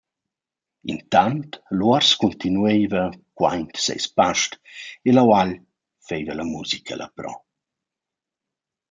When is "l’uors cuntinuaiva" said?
1.79-3.03